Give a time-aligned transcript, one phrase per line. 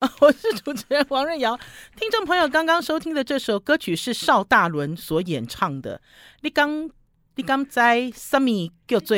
[0.20, 1.58] 我是主持人王瑞瑶。
[1.94, 6.00] 听众朋友，刚刚收听的这首歌曲是邵大伦所演唱的。
[6.40, 6.88] 你刚
[7.34, 8.48] 你刚在什么
[8.88, 9.14] 叫做？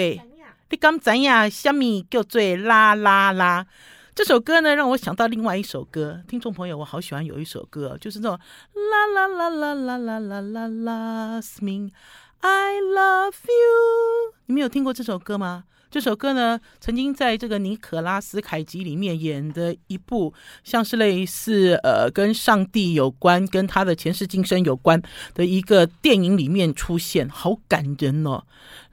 [0.70, 1.48] 你刚怎样？
[1.48, 3.64] 什么叫做啦啦啦？
[4.12, 6.20] 这首歌呢，让我想到另外一首歌。
[6.26, 11.92] 听众朋友，我好喜欢有一首歌，就是那种啦啦啦啦啦啦啦啦啦，Last me
[12.40, 14.34] I love you。
[14.46, 15.62] 你们有听过这首歌吗？
[15.92, 20.32] 这首歌呢，曾经在这个尼可拉斯凯奇里面演的一部，
[20.64, 25.02] 像是类似呃跟上帝有关、跟他的前世今生有关
[25.34, 28.44] 的一个电影里面出现，好感人哦！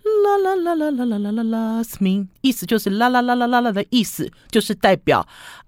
[0.04, 5.26] 啦啦啦啦啦啦啦啦啦，last me，意思就是啦啦啦啦啦啦的意思，就是代表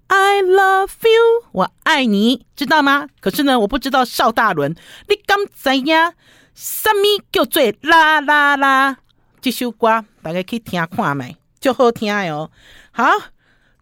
[0.08, 3.08] I love you，我爱你，知道吗？
[3.22, 4.76] 可是呢，我不知道邵大伦，
[5.08, 6.12] 你敢知呀？
[6.54, 8.98] 什么叫做啦啦啦？
[9.40, 11.36] 这首歌大家可以听看没？
[11.60, 12.48] 就好听哦。
[12.92, 13.04] 好，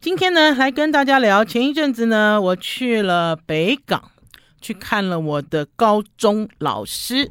[0.00, 1.44] 今天呢来跟大家聊。
[1.44, 4.10] 前一阵子呢，我去了北港，
[4.58, 7.30] 去看了我的高中老师。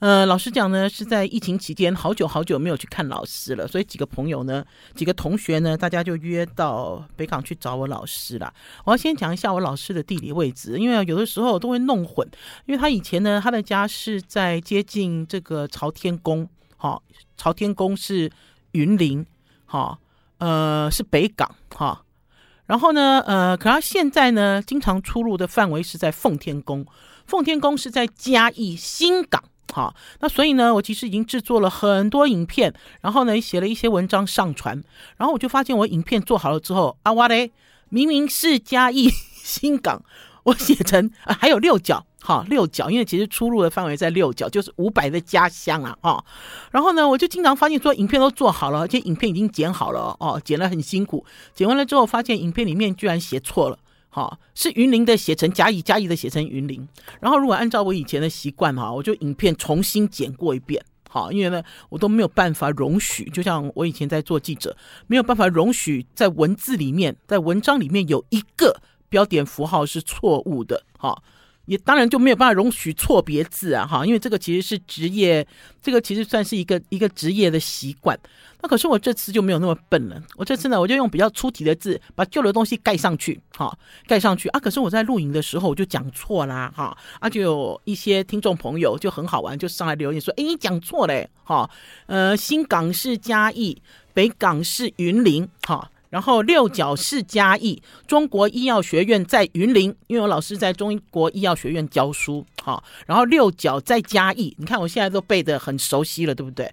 [0.00, 4.62] 呃，老实讲呢，是在疫情期间，好久好久没有去看老师了，所以几个朋友呢，
[4.94, 8.52] 几个同学呢，大家就约到北港去找我老师了。
[8.84, 12.26] 我要先讲一下我老师的地理位置，因为有的时候都会弄混，
[12.66, 16.46] 因为他以前呢，他的家是在接近这个朝天宫。
[16.78, 17.02] 好，
[17.36, 18.30] 朝天宫是
[18.72, 19.24] 云林，
[19.66, 19.98] 哈，
[20.38, 22.04] 呃，是北港，哈，
[22.66, 26.86] 然后呢，呃，可他现在呢，经常出入的范围是在奉天宫，
[27.26, 34.82] 奉天宫是在嘉义新港，哈，那所以呢，我其实已经制作了很多影片，然后呢，也写了一些文章上传，
[35.16, 37.52] 然后我就发现我影片做好了之后，啊，哇嘞，
[37.88, 39.10] 明明是嘉义
[39.42, 40.02] 新港，
[40.44, 42.06] 我写成啊，还有六角。
[42.22, 46.24] 好，六角，因为其实出入的范围在六角，就是伍佰的家乡啊，哈。
[46.70, 53.78] 然后呢，我就经常发现说，影片都做好了，而且影片已经剪好了哦，剪了很辛苦，剪完了之后发现影片里面居然写错了，
[54.10, 56.86] 哈，是云林的写成甲乙，甲乙的写成云林。
[57.20, 64.76] 然后如果按照我以前的习惯哈，我就影片重新剪过一遍，好，因为呢，我都没有办法容许，就像我以前在做记者，
[65.06, 71.22] 没有办法容许在文字里面，在文章里面有一个标点符号是错误的，哈。
[71.70, 75.46] 也当然就没有办法容许错别字啊，哈，因为这个其实是职业，
[75.80, 78.18] 这个其实算是一个一个职业的习惯。
[78.60, 83.72] 那可是我这次就没有那么笨了，我这次呢，我就用比较粗体的字把旧的东西盖上去，哈，
[84.08, 84.58] 盖上去啊。
[84.58, 91.70] 可是我在录影的时候我就讲错啦，哈，啊，就有一些听众朋友就很好玩，就上来留言说，哎，你讲错嘞，哈，
[92.06, 93.80] 呃，新港是嘉义，
[94.12, 95.88] 北港是云林，哈。
[96.10, 106.70] 然后六角是嘉义，中国医药学院在云林，因为我老师在中国医药学院教书，好，然后六角在嘉义，你看我现在都背得很熟悉了，对不对？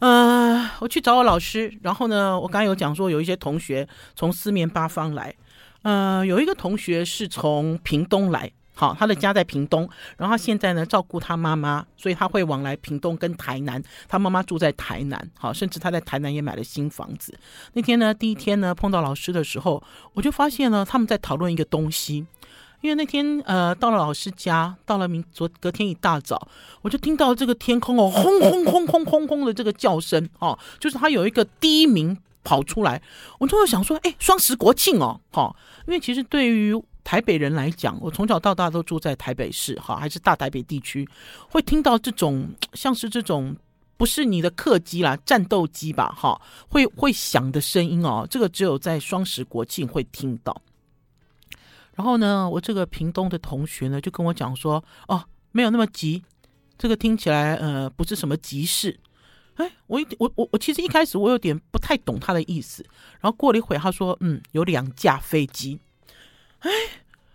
[0.00, 3.86] 呃，我去找我老师，然后呢，我刚才有讲说有一些同学
[4.16, 5.34] 从四面八方来，
[5.82, 8.50] 呃，有一个同学是从屏东来。
[8.74, 13.82] 好，他的家在屏东，然后他现在呢照顾他妈妈，所以他会往来屏东跟台南。
[14.08, 17.32] 他妈妈住在台南，好，甚至他在台南也买了新房子。
[17.74, 19.82] 那天呢，第一天呢碰到老师的时候，
[20.12, 22.26] 我就发现呢他们在讨论一个东西。
[22.80, 26.48] 因为那天呃到了老师家，到了明昨隔天一大早，
[26.82, 33.00] 我就听到这个天空哦轰轰轰轰轰轰的这个叫声哦，就是他有一个第一名跑出来，
[33.38, 36.74] 我就会想说，哎，双十国庆哦，好，因为其实对于
[37.04, 41.06] 台北人来讲，我从小到大都住在台北市，哈，还是大台北地区，
[41.50, 43.54] 会听到这种像是这种
[43.98, 50.60] 不是你的客机啦，战斗机吧，哈，会会响的声音哦，这个只有在双十国庆会听到。
[51.94, 55.22] 然后呢，我这个屏东的同学呢，就跟我讲说，哦，
[55.52, 56.22] 没有那么急，
[56.76, 58.98] 这个听起来呃不是什么急事。
[59.56, 62.84] 哎，我一我我我其实一开始我有点不太懂他的意思，
[63.20, 65.78] 然后过了一会，他说，嗯，有两架飞机。
[66.64, 66.70] 哎，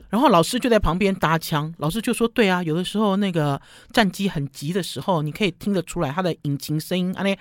[0.09, 3.59] 然后老师就在旁边搭腔，老师就说：“对啊，有的时候那个
[3.93, 7.37] 战机很急的时候，你可以听得出来它的引擎声音，啊那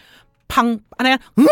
[0.49, 1.45] 砰啊那嗯，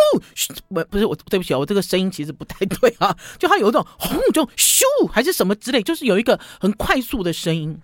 [0.69, 7.78] 不不是我对不起啊，我这个声音其实不太对啊，就它有一种轰就咻还是什么之类，就是有一个很快速的声音。”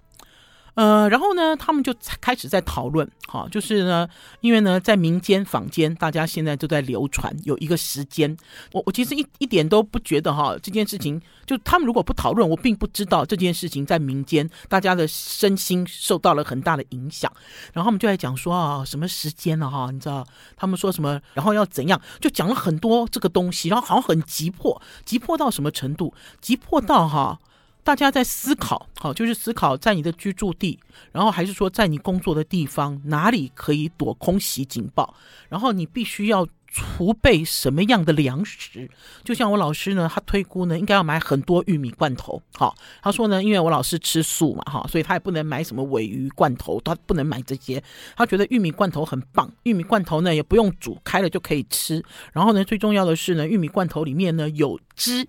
[0.75, 4.09] 呃，然后呢，他们就开始在讨论，哈，就是呢，
[4.41, 8.35] 因为呢，在民间坊间，大家现在都在流传有一个时间，
[8.73, 17.31] 我我其实一一点都不觉得哈，这件事情就他们如果不讨论，我并不知道这件事情在民间大家的身心受到了很大的影响，
[17.75, 20.27] 然后他们就在讲说啊，什么时间了哈，你知道，
[20.57, 26.15] 他们说什么，然后要怎样，就讲了很多这个东西，然后好像很急迫，急迫到什么程度？
[26.41, 27.39] 急迫到哈。
[27.85, 30.79] 大家在思考，好，就是思考在你的居住地，
[31.11, 35.15] 然后还是说在你工作的地方哪里可以躲空袭警报，
[35.49, 38.89] 然后你必须要储备什么样的粮食？
[39.25, 42.41] 就像我老师呢，他推估呢，应该要买很多玉米罐头。
[42.55, 47.83] 好，他说呢，因为我老师吃素嘛，哈，所以他也不能买什么尾鱼罐头，他不能买这些。
[48.17, 52.03] 他觉得玉米罐头很棒，玉米罐头呢也不用煮，开了就可以吃。
[52.33, 55.27] 然后呢，最重要的是呢，玉米罐头里面呢有汁。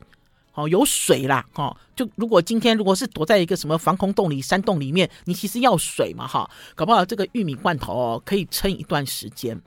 [0.56, 9.60] 好，有水啦，哈，就如果今天如果是躲在一个什么防空洞里、山洞里面，你其实要水嘛，哈，搞不好这个玉米罐头哦可以撑一段时间。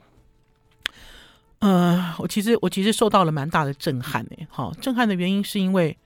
[1.59, 5.97] 呃，我其实我其实受到了蛮大的震撼诶，哈，震撼的原因是因为，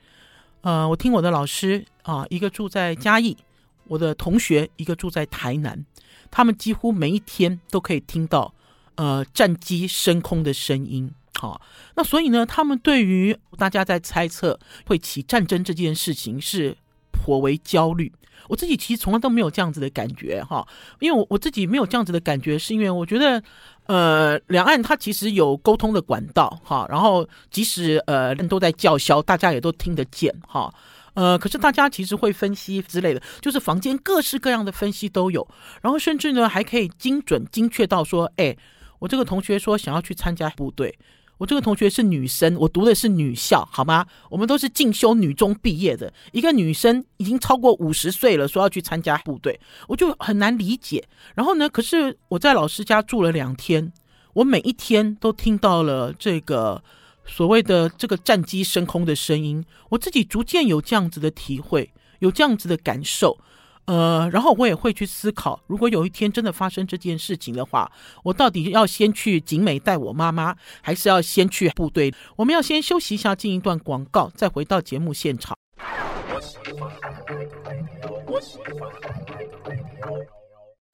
[0.62, 3.38] 呃，我听我的老师啊，一个住在嘉义，
[3.86, 5.86] 我的同学一个住在台南，
[6.32, 8.52] 他们几乎每一天都可以听到
[8.96, 11.14] 呃战机升空的声音。
[11.40, 11.62] 好，
[11.96, 16.78] 那所以呢，他们对于大家在猜测会起战争这件事情是
[17.12, 18.12] 颇为焦虑。
[18.50, 20.68] 我自己其实从来都没有这样子的感觉哈，
[21.00, 23.42] 因为我我自己没有这样子的感觉，是因为我觉得
[23.86, 30.74] 呃，两岸它其实有沟通的管道哈，然后即使呃人都在叫嚣，大家也都听得见哈，
[31.14, 35.48] 呃，可是大家其实会分析之类的，就是房间各式各样的分析都有，
[35.82, 38.58] 然后甚至呢还可以精准精确到说，哎，
[39.00, 40.98] 我这个同学说想要去参加部队。
[41.42, 44.06] 我这个同学是女生，我读的是女校，好吗？
[44.30, 51.04] 我们都是进修女中毕业的，一个女生已经超过五十岁了，说要去参加部队，我就很难理解。
[51.34, 53.92] 然后呢，可是我在老师家住了两天，
[54.34, 56.84] 我每一天都听到了这个
[57.26, 63.40] 所谓的这个战机升空的声音，我自己逐渐有这样子的体会，有这样子的感受。
[63.86, 67.92] 呃，然后我也会去思考，如果有一天真的发生这件事情的话，
[68.24, 72.14] 我到底要先去景美带我妈妈，还是要先去部队？
[72.38, 75.58] 我们要先休息一下，进一段广告，再回到节目现场。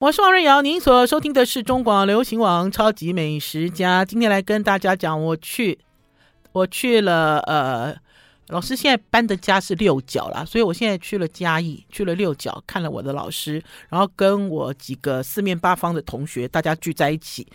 [0.00, 5.78] 我是王瑞瑶，您所收听的是中广流行网《超级美食家》，今天来跟大家讲，我去，
[6.52, 7.96] 我去了，呃。
[8.48, 17.46] 老师现在搬的家是六角啦，所以我现在去了嘉义，去了六角，看了我的老师，然后跟我几个四面八方的同学，大家聚在一起。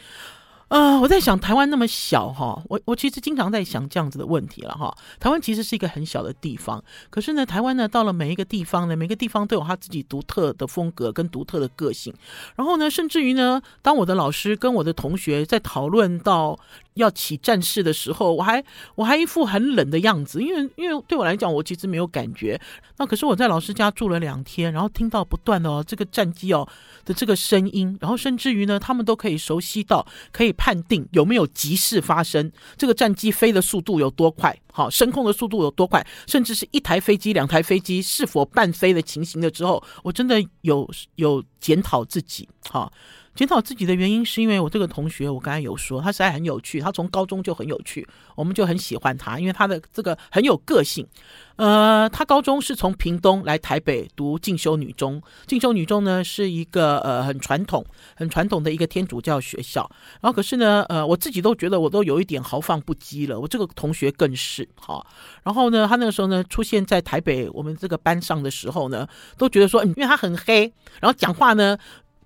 [0.69, 4.91] 啊、呃，我在想台湾那么小哈，我我其实经常在想这样子的问题了哈。
[5.19, 12.11] 台湾其实是一个很小的地方，可是呢，台湾呢到了每一个地方呢，每个地方都有他自己独特的风格跟独特的个性。
[12.55, 16.57] 然后呢，甚至于呢，当我的老师跟我的同学在讨论到
[16.95, 18.63] 要起战事的时候，我还
[18.95, 22.59] 我还一副很冷的样子，因为因为对我来讲，我其实没有感觉。
[22.97, 26.65] 那可是我在老师家住了两天，然后听到不断的哦这个战机哦
[27.03, 30.53] 的这个声音，然后甚至于呢，他们都可以熟悉到可以。
[30.55, 42.93] 判定有没有急事发生，这个战机飞的速度有多快，好，升空的速度有多快，甚至是一台飞机、两台飞机是否伴飞的情形了之后，我真的有有检讨自己，好。
[43.35, 51.07] 检讨自己的原因是因为我这个同学，我刚才有说他实在很有趣，他从高中就很有趣，我们就很喜欢他，因为他的这个很有个性。
[51.56, 57.85] 呃，他高中是从屏东来台北读进修女中，进修女中呢是一个呃很传统、
[58.15, 59.88] 很传统的一个天主教学校。
[60.19, 65.06] 然后可是呢，呃，我自己都觉得我都有一点豪放不羁了，我这个同学更是好。
[65.44, 69.07] 然后呢，他那个时候呢出现在台北我们这个班上的时候呢，
[69.38, 71.77] 都觉得说，因为他很黑，然后讲话呢。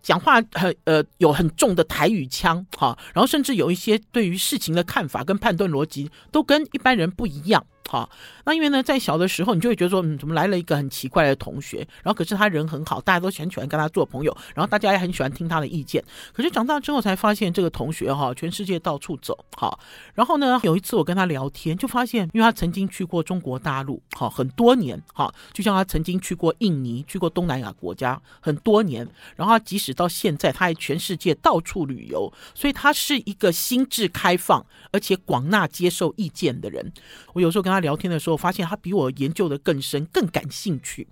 [0.07, 7.61] 讲话很呃有很重的台语腔哈，然后甚至有一些对于事情的看法跟判断逻辑都跟一般人不一样。
[7.89, 8.09] 好，
[8.43, 11.77] 那因为呢，在小的时候，你就会觉得说，嗯，怎么来了一个很奇怪的同学？
[12.03, 16.03] 然后可是他人很好，大家都很喜欢跟他做朋友，然后大家也很喜欢听他的意见。
[16.33, 19.79] 可是长大之后才发现，这个同学哈，全世界到处走，好。
[20.13, 29.07] 然后呢，有一次我跟他聊天，就发现，因为他曾经去过中国大陆，好，很多年，哈，就像他曾经去过印尼，去过东南亚国家很多年。
[29.37, 36.91] 然后他即使到现在，他还全世界到处旅游，所以他是一个心智开放而且广纳接受意见的人。
[37.31, 37.76] 我有时候跟他。
[37.77, 41.07] 他聊天的时候，发现他比我研究的更深、更感兴趣。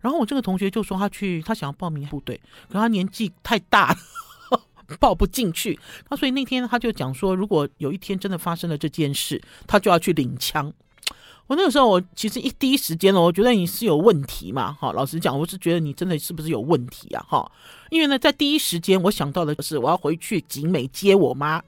[0.00, 3.92] 然后我这个同学就说，他去，他想要报名部队，可他年纪太大
[4.50, 4.60] 了，
[4.98, 5.78] 报不进去。
[6.10, 10.72] 那所以那天他就讲说，如果有一天真的发生了这件事，他就要去领枪。
[11.46, 14.72] 我那个时候，我其实一第一时间呢，我觉得你是有问题嘛。
[14.72, 17.24] 哈，老实讲，我是觉得你真的是不是有问题啊？
[17.26, 17.50] 哈，
[17.88, 21.62] 因为呢，在第一时间我想到的是，我要回去景美接我妈。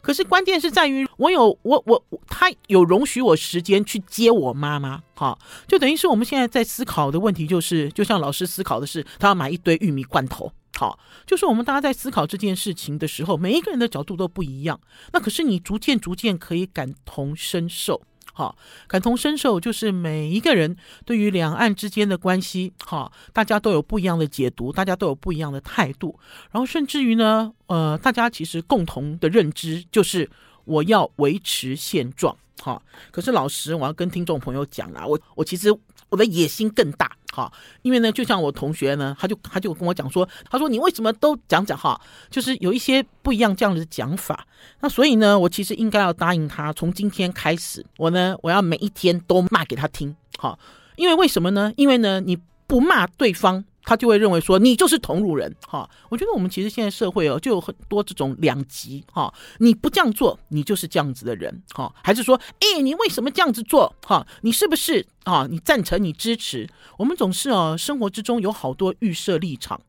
[0.00, 14.80] 可是关键是在于，我有我我他有容许我时间去接我妈妈，好，就等于是我们现在在思考的问题，就是就像老师思考的是，他要买一堆玉米罐头，好，就是我们大家在思考这件事情的时候，每一个人的角度都不一样，
[15.12, 18.02] 那可是你逐渐逐渐可以感同身受。
[18.40, 18.56] 好，
[18.88, 26.18] 感同身受就是每一个人对于两岸之间的关系，哈，大家都有不一样的解读，大家都有不一样的态度，
[26.50, 30.30] 然后甚至于呢，呃，大家其实共同的认知就是
[30.64, 32.34] 我要维持现状。
[32.62, 32.80] 哈，
[33.10, 35.70] 可是老师，我要跟听众朋友讲啊，我我其实
[36.08, 37.14] 我的野心更大。
[37.32, 44.46] 好，因为呢，就像我同学呢，他就他就跟我讲说，他说你为什么都讲讲哈，就是有一些不一样这样的讲法。
[44.80, 50.14] 那所以呢，我其实应该要答应他，从今天开始，我呢，我要每一天都骂给他听。
[50.38, 50.58] 好，
[50.96, 51.72] 因为为什么呢？
[51.76, 52.36] 因为呢，你
[52.70, 53.64] 不骂对方。
[53.82, 64.24] 他就会认为说你就是同路人哈，我觉得我们其实现在社会哦，就有很多这种两极哈，你不这样做，你就是这样子的人哈，还是说，哎，你为什么这样子做哈？
[64.42, 65.46] 你是不是啊？
[65.50, 66.00] 你赞成？
[66.00, 66.68] 你支持？
[66.98, 69.80] 我们总是哦，生活之中有好多预设立场，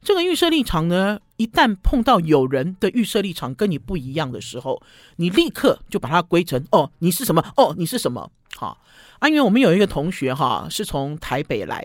[0.00, 4.80] 这个预设立场呢，一旦碰到有人的预设立场跟你不一样的时候，
[5.16, 7.44] 你立刻就把它归成哦，你是什么？
[7.56, 8.30] 哦，你是什么？
[8.56, 8.78] 好
[9.18, 11.84] 啊，因为我们有一个同学哈，是从台北来。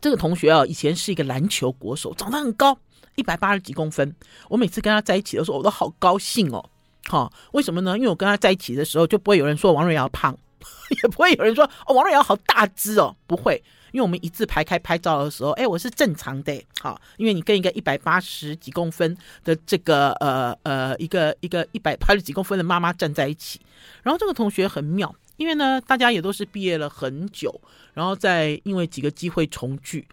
[0.00, 2.78] 这个同学啊，以前是一个篮球国手，长得很高，
[3.16, 4.14] 一百八十几公分。
[4.48, 6.70] 我每次跟他在一起的时候，我都好高兴哦。
[7.08, 7.96] 哈，为什么呢？
[7.96, 10.36] 因为我跟他在一起的时候，就不会有人说王瑞瑶胖，
[11.02, 13.62] 也不会有人说哦王瑞瑶好大只哦，不会。
[13.92, 16.62] 因为我们一字排开拍照的时候，哎，我是正常的。
[16.80, 23.60] 好，因为你跟一个一百八十几公分的这个呃呃一个一个一百八十几公分的妈妈站在一起，
[24.02, 25.14] 然后这个同学很妙。
[25.36, 27.60] 因为呢，大家也都是毕业了很久，
[27.94, 30.06] 然后再因为几个机会重聚，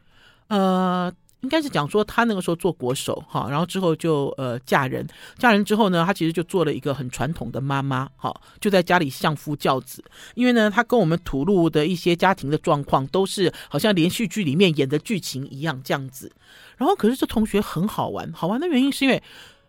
[0.47, 1.11] 呃，
[1.41, 5.05] 应该是讲说他那个时候做国手哈，然后之后就呃嫁人，
[5.37, 10.03] 嫁人之后呢，他其实就做了一个很传统的妈妈哈，就在家里相夫教子。
[10.35, 16.31] 因为呢，他跟我们吐露的一些家庭的状况都是好像连续剧里面演的剧情一样这样子。
[16.77, 19.21] 然后可是这同学很好玩，好玩的原因是因为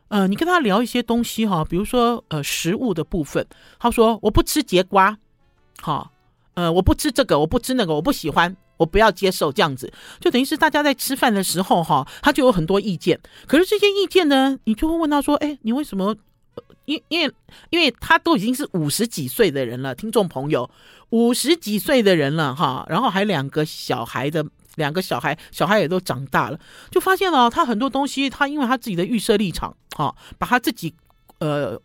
[0.08, 3.44] 呃，你跟他聊一些东西哈，比如说呃食物的部分，
[3.80, 5.18] 他说我不吃节瓜。
[5.80, 6.10] 好，
[6.54, 13.20] 呃，我不吃这个，我不吃那个，我不喜欢，我不要接受这样子，就等于是大家在吃饭的时候，哈，他就有很多意见。
[13.46, 16.16] 可是这些意见呢，你就会问他说，哎，你为什么？
[16.84, 17.34] 因因为
[17.70, 20.70] 因为他都已经是五十几岁的人了，听众朋友，
[21.10, 24.44] 五十几岁的人了，哈，然后还两个小孩的，
[24.76, 30.94] 两个小孩，小孩也都长大了，就发现了他很多东西，他因为他自己的预设立场，哈，把他自己，
[31.38, 31.80] 呃。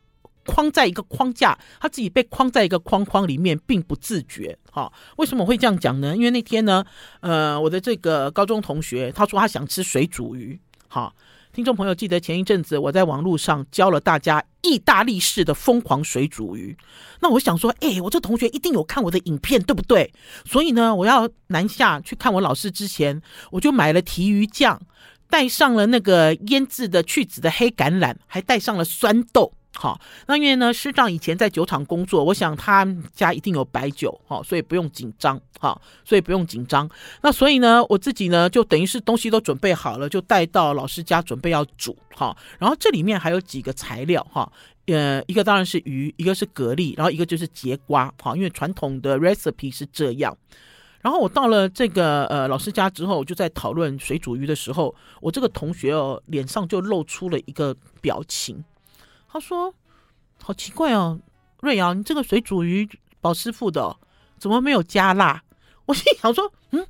[0.50, 4.58] 框在一个框架，他自己被框在一个框框里面，并不自觉。
[4.72, 6.18] 哈，为什么会这样讲呢？
[6.18, 6.84] 因为那天呢，
[7.20, 10.60] 呃，我的这个高中同学他说他想吃水煮鱼。
[10.88, 11.14] 好，
[11.54, 16.76] 听众朋友记得前一阵子我在网络上教了大家意大利式的疯狂水煮鱼。
[17.20, 20.12] 那我想说，哎，我这同学一定有看我的影片，对不对？
[20.46, 24.82] 所以呢，我要南下去看我老师之前，我就买了提鱼酱，
[25.30, 29.54] 带上了那个腌制的去籽的黑橄榄，还带上了酸豆。
[29.76, 36.90] 好，那因为呢，师长以前在酒厂工作，我想他家一定有白酒，好，所以不用紧张，好，所以不用紧张。
[37.22, 44.52] 那所以呢，我自己呢，就等于是东西都准备好了，就带到老师家准备要煮，好，然后这里面还有几个材料，哈，
[44.88, 50.36] 呃，一个当然是鱼，一个是蛤蜊，然后一个就是节瓜，好，因为传统的 recipe 是这样。
[51.02, 58.62] 然后我到了这个呃老师家之后，我就在讨论水煮鱼的时候，我这个同学哦，脸上就露出了一个表情。
[59.32, 59.74] 他说
[60.42, 61.20] ：“好奇怪哦，
[61.62, 62.90] 瑞瑶，你这个水煮鱼
[63.22, 63.96] 宝师傅的，
[64.40, 65.44] 怎么没有加辣？”
[65.86, 66.88] 我心想说：“嗯，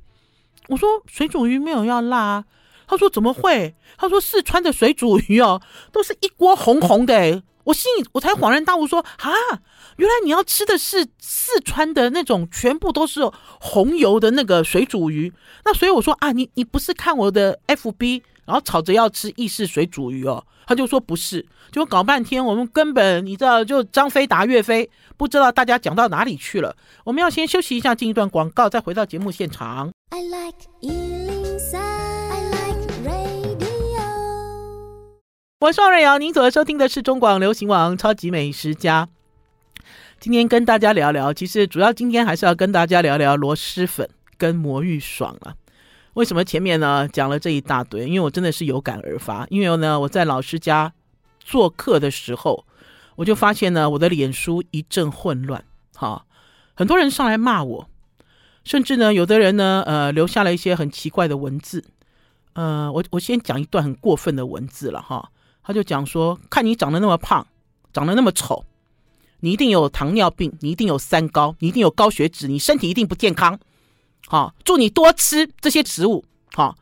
[0.68, 2.44] 我说水煮鱼没有要辣啊。”
[2.88, 5.60] 他说：“怎么会？”他说：“四川的水煮鱼哦，
[5.92, 9.30] 都是一锅红红的。”我心里我才恍然大悟说：“啊，
[9.96, 13.30] 原来你要吃的是四川的那种全部都是
[13.60, 15.32] 红油的那个水煮鱼。”
[15.64, 26.74] 那所以我说：“啊，你你不是看我的 FB？” 然后吵着要吃意式水煮鱼哦，他就说不是，就搞半天，我们根本你知道，就张飞打岳飞，不知道大家讲到哪里去了。
[27.04, 29.92] 我们要先休息一下，进一段广告，再回到节目现场。
[30.08, 34.02] I like 103, I like radio。
[35.60, 39.06] 我是王瑞瑶，您所收听的是中广流行网超级美食家。
[40.18, 45.54] 今天跟大家聊聊，其实主要今天还是要跟大家聊聊螺蛳粉跟魔芋爽了。
[46.14, 48.06] 为什么前面呢讲了这一大堆？
[48.06, 49.46] 因为我真的是有感而发。
[49.48, 50.92] 因为呢，我在老师家
[51.38, 52.64] 做客的时候，
[53.16, 55.64] 我就发现呢，我的脸书一阵混乱。
[55.94, 56.24] 哈，
[56.74, 57.88] 很多人上来骂我，
[58.64, 61.84] 甚至呢，有的人呢，呃，留下了一些很奇怪的文字。
[62.54, 65.30] 呃，我我先讲一段很过分的文字了哈。
[65.62, 67.46] 他就讲说，看你长得那么胖，
[67.92, 68.64] 长得那么丑，
[69.40, 73.60] 你一定有糖尿病，你一定有三高，你一定有高血脂，你身体一定不健康。
[74.26, 76.24] 好，祝你多吃这些食物。
[76.54, 76.76] 好，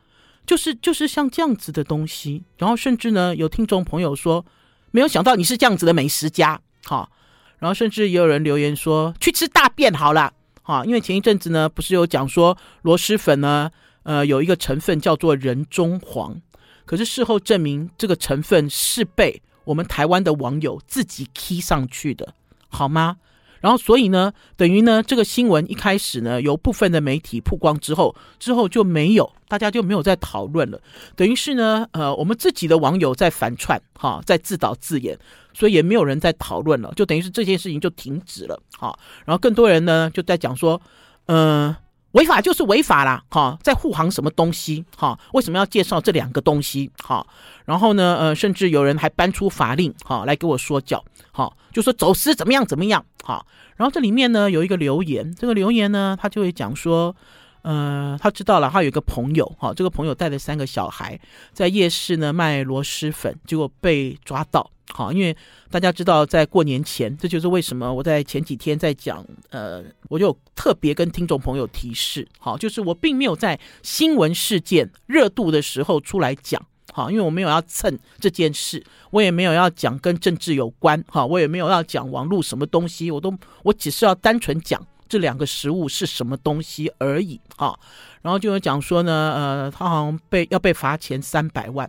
[0.46, 2.42] 就是就是像这样子的东西。
[2.56, 4.44] 然后甚至呢，有听众朋友说，
[4.90, 6.60] 没有想到你是这样子的美食家。
[6.84, 7.10] 好，
[7.58, 10.32] 然后甚至也有人留言说，去吃大便好了。
[10.62, 13.70] 好，因为前一阵子呢，不是有讲说螺蛳粉呢，
[14.02, 16.40] 呃，有一个成分叫做人中黄，
[16.84, 22.34] 可是事后证明这个成分是被我们台湾的网友自己 key 上去的，
[22.68, 23.16] 好吗？
[23.60, 30.80] 然后，所以呢，等于呢，这个新闻一开始呢，由部分的媒体曝光之后，之后就没有，大家就没有再讨论了。
[31.16, 35.18] 等于是呢，呃，我们自己的网友在反串，哈，在自导自演，
[35.52, 38.96] 所以也没有人在讨论了，就等于是这件事情就停止了，哈。
[39.24, 40.80] 然后更多人呢就在讲说，
[41.26, 41.74] 嗯、
[42.12, 47.26] 违法就是违法啦，哈，在护航什么东西，哈，为什么要介绍这两个东西，哈，
[47.66, 53.44] 然后呢，呃，甚至有人还搬出法令，哈，来给我说教，哈，就说走私怎么样怎么样，哈，
[53.76, 57.14] 然后这里面呢有一个留言，这个留言呢他就会讲说，
[57.60, 61.20] 呃，他知道了，他有一个朋友，哈，这个朋友带着三个小孩
[61.52, 64.70] 在夜市呢卖螺蛳粉，结果被抓到。
[64.98, 65.36] 好，因为
[65.70, 76.60] 大家知道，在过年前，这就是为什么我在前几天在讲，呃，我就特别跟听众朋友提示，好，就是我并没有在新闻事件热度的时候出来讲，
[76.92, 87.78] 好，因为我没有要蹭这件事，我也没有要讲跟政治有关，哈，我也没有要讲网络什么东西，我都我只是要单纯讲这两个食物是什么东西而已，哈，
[88.20, 91.88] 然后就有讲说呢，呃，他好像被要被罚钱三百万。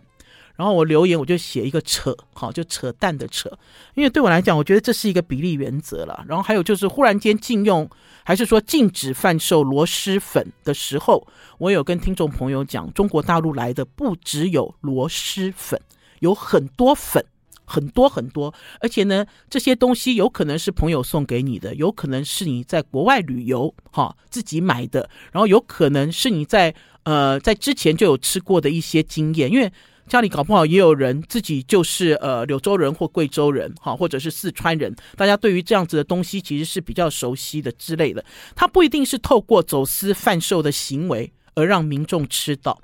[0.56, 3.50] 然后我留言，我就写一个扯，好，就扯淡的扯，
[3.94, 6.22] 因为对我来讲，我觉得这是一个比例原则了。
[6.28, 7.88] 然后还有就是，忽然间禁用，
[8.24, 11.26] 还是说禁止贩售螺蛳粉的时候，
[11.56, 15.80] 我有跟听众朋友讲，中国大陆来的不只有螺蛳粉，
[16.18, 17.24] 有很多粉，
[17.64, 29.72] 很多很多，而且呢，这些东西有可能是朋友送给你的，有可能是你在国外旅游，哈，自己买的，然后有可能是你在呃在之前就有吃过的一些经验，因为。
[30.10, 38.24] 家里搞不好也有人自己就是呃柳州人或贵州人哈，或者是四川人，大家对于这样子的东西其实是比较熟悉的之类的。
[38.56, 42.76] 它不一定是透过走私贩售的行为而让民众吃到。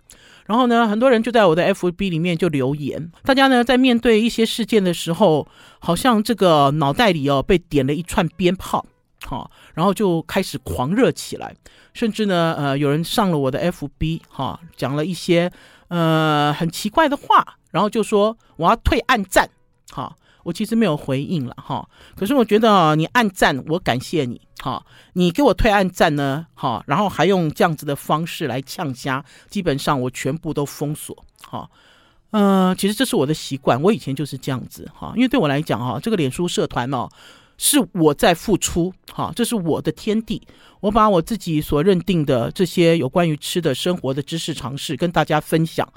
[0.46, 5.48] 然后呢，很多人就在我的 FB 里面就留言，大家呢在面对一些事件的时候，
[5.80, 8.86] 好像这个脑袋里哦被点了一串鞭炮，
[9.22, 11.56] 哈，然后就开始狂热起来，
[11.92, 15.50] 甚至呢呃有人上了我的 FB 哈，讲了一些。
[15.88, 19.48] 呃，很奇怪的话，然后就说我要退按赞，
[19.90, 21.88] 好，我其实没有回应了哈。
[22.16, 31.70] 可是我觉得你按赞，我感谢你，好，你给我退按赞呢，好，然后还用这样子的方式来呛虾，基本上我全部都封锁，好，
[32.30, 37.08] 呃，其实这是我的习惯，我以前就是这样子哈，因为对我来讲哈，这个脸书社团哦。
[37.58, 40.42] 是我在付出，哈，这是我的天地。
[40.80, 45.90] 我把我自己所认定的这些有关于吃的生活的知识尝试跟大家分享。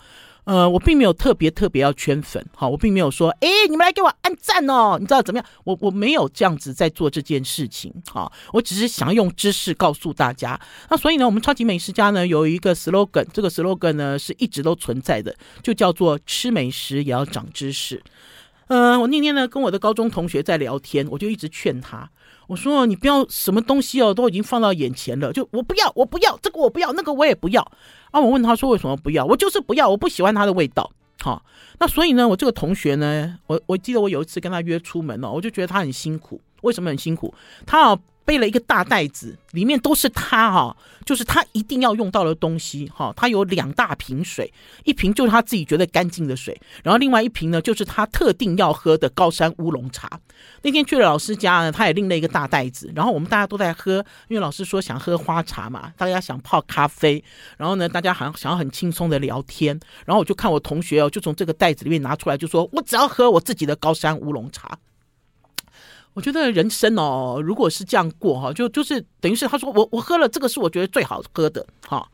[0.45, 5.45] 呃，我并没有特别特别要圈粉，哈，我并没有说，哎，你们来给我按赞哦，你知道怎么样？
[5.63, 10.59] 我我没有这样子在做这件事情，哈，我只是想要用知识告诉大家。
[10.89, 18.01] 那所以呢，我们超级美食家呢有一个 slogan，这个 slogan 呢是一直都存在的，就叫做吃美食也要长知识。
[18.69, 22.09] 嗯、我那天呢跟我的高中同学在聊天，我就一直劝他，
[22.47, 27.61] 我说你不要什么东西哦，都已经放到眼前了，就我不要，我不要这个，我不要那个，我也不要。
[28.11, 29.25] 啊，我问他说为什么不要？
[29.25, 30.91] 我就是不要，我不喜欢它的味道。
[31.21, 31.43] 好，
[31.79, 36.39] 那所以呢，我这个同学呢，我我记得我有一次跟他约出门哦，我就觉得他很辛苦。
[36.61, 37.33] 为什么很辛苦？
[37.65, 37.99] 他啊。
[38.29, 43.11] 背了一个大袋子，里面都是他哈，就是他一定要用到的东西哈。
[43.17, 44.53] 他有两大瓶水，
[44.85, 50.07] 一瓶就是他自己觉得干净的水，然后另外一瓶呢，就是他特定要喝的高山乌龙茶。
[50.61, 57.23] 那天去了老师家呢，他也拎了一个大袋子，然后我们大家都在喝，因为老师说想喝花茶嘛，大家想泡咖啡，
[57.57, 64.77] 然后呢，大家好像想要很轻松的聊天，然后我就看我同学哦，就从这个袋子里面拿出来，就说我只要喝我自己的高山乌龙茶。
[66.13, 72.05] 我觉得人生哦，如果是这样过哈，就就是等于是他说我我喝了这个是我觉得最好喝的哈，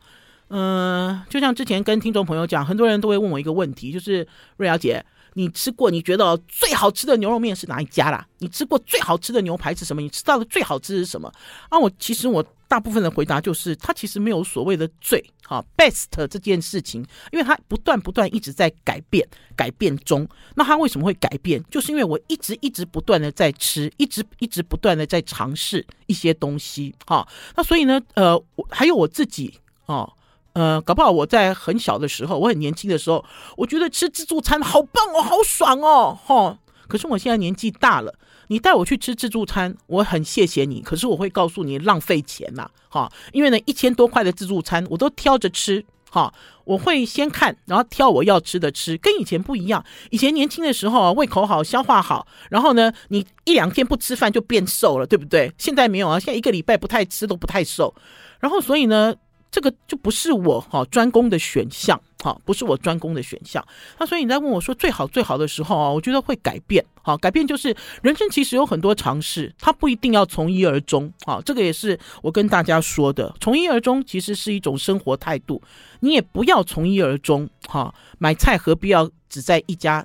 [0.48, 4.26] 嗯、就像之前跟听众朋友讲，很多人都会问我一个问题，就是
[4.58, 5.04] 瑞瑶姐，
[5.34, 8.26] 你吃过你觉得最好吃的牛肉面是哪一家啦？
[8.38, 10.00] 你吃过最好吃的牛排是什么？
[10.02, 11.32] 你吃到的最好吃是什么？
[11.68, 12.44] 啊，我其实我。
[12.68, 17.00] 大部分的回答就是，他其实没有所谓的最好 best 这件事情，
[17.30, 20.26] 因为他不断不断一直在改变，改变中。
[20.54, 21.62] 那他为什么会改变？
[21.70, 26.94] 就是因为我一直一直不断的在吃，一直一直不断的在尝试一些东西。
[27.06, 27.26] 哈，
[27.56, 30.12] 那所以呢，呃，我还有我自己哦，
[30.54, 33.24] 呃，搞不好我在很小的时候，我很年轻的时候，
[33.56, 36.58] 我觉得吃自助餐好棒哦，好爽哦，哈。
[36.88, 38.12] 可是我现在年纪大了。
[38.48, 40.80] 你带我去吃自助餐，我很谢谢你。
[40.82, 46.32] 可是我会告诉你浪费钱呐，哈，因为呢一千多块的自助餐我都挑着吃，哈，
[46.64, 49.84] 我会先看，然后挑我要吃的吃，跟以前不一样。
[50.10, 55.52] 以前年轻的时候啊胃口好，消化好，然后呢你一两天不吃饭就变瘦了，对不对？
[55.58, 57.94] 现在没有啊，现在一个礼拜不太吃都不太瘦。
[58.38, 59.14] 然后所以呢，
[59.50, 62.00] 这个就不是我哈专攻的选项。
[62.22, 63.64] 好，不是我专攻的选项。
[63.98, 66.84] 那所以你在问我说最好最好的时候啊，我觉得会改变。
[67.02, 71.12] 好，改变就是人生其实有很多尝试，它不一定要从一而终。
[71.24, 75.62] 好，这个也是我跟大家说的，从一而终其实是一种生活态度。
[76.00, 77.48] 你也不要从一而终。
[77.68, 80.04] 哈，买菜何必要只在一家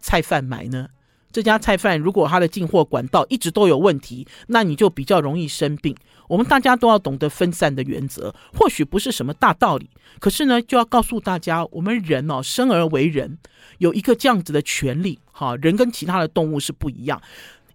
[0.00, 0.88] 菜贩买呢？
[1.32, 5.96] 这家菜贩如果他的进货管道一直都有问题，那你就比较容易生病。
[6.28, 13.38] 我们大家都要懂得分散的原则，或许不是什么大道理，可是呢，就要告诉大家，我们人哦，生而为人，
[13.78, 15.18] 有一个这样子的权利。
[15.30, 17.20] 哈，人跟其他的动物是不一样，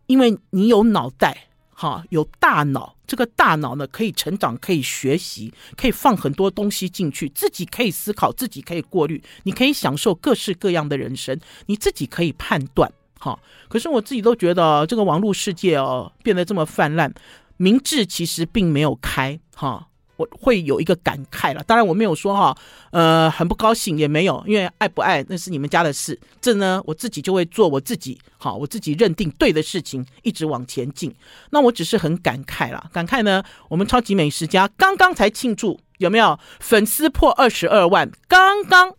[0.06, 12.92] 因为你有脑袋，哈，有大脑，这个大脑呢可以成长，可以学习，可以放很多东西进去，自己可以思考，自己可以过滤，你可以享受各式各样的人生，你自己可以判断。
[13.28, 13.38] 好，
[13.68, 17.14] 可是我自己都觉得这个网络世界哦变得这么泛滥，
[17.58, 19.86] 明智其实并没有开哈，
[20.16, 21.62] 我会有一个感慨了。
[21.68, 22.58] 当然我没有说哈，
[22.92, 26.18] 呃，很不高兴也没有，因为爱不爱那是你们家的事。
[26.40, 31.14] 这呢，我自己就会做我自己好，我自己认定对的事情，一直往前进。
[31.50, 38.94] 那我只是很感慨啦，感慨呢，我们超级美食家刚刚才庆祝有没有粉丝破二十二万，刚刚。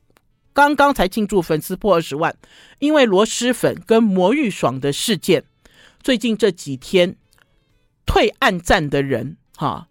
[0.59, 2.37] 刚刚才庆祝粉丝破二十万，
[2.81, 5.45] 因为螺蛳粉跟魔芋爽的事件，
[6.03, 7.15] 最近这几天
[8.05, 9.87] 退按赞的人哈，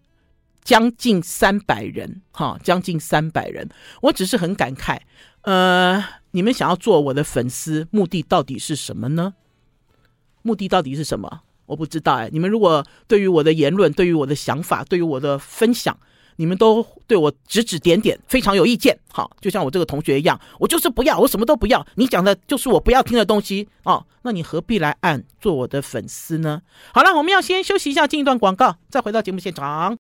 [0.62, 3.70] 将近三百人哈，将近三百人。
[4.02, 5.00] 我只是很感慨，
[5.40, 9.32] 呃，你们想要做我的粉丝，目的到底是什么呢？
[10.42, 11.44] 目的到底是什么？
[11.64, 12.28] 我不知道哎。
[12.30, 15.98] 你们如果对于我的言论、对于我的想法、对于我的分享，
[16.40, 18.96] 你们都对我指指点点，非常有意见。
[19.10, 21.84] 好，就像我这个同学一样，我就是不要，我什么都不要。
[21.96, 24.06] 你讲的就是我不要听的东西哦。
[24.22, 26.62] 那你何必来按做我的粉丝呢？
[26.94, 29.96] 好了，我们要先休息一下，进一段广告，再回到节目现场。